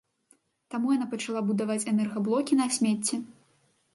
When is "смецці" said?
2.79-3.15